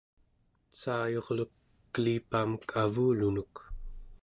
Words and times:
saayurluk 0.79 1.51
kelipamek 1.93 2.63
avulunuk 2.83 3.53